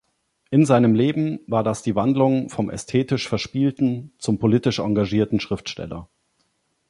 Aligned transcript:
In 0.49 0.65
seinem 0.65 0.95
Leben 0.95 1.41
war 1.45 1.61
das 1.63 1.83
die 1.83 1.93
Wandlung 1.95 2.49
vom 2.49 2.71
ästhetisch-verspielten 2.71 4.13
zum 4.17 4.39
politisch 4.39 4.79
engagierten 4.79 5.39
Schriftsteller. 5.39 6.09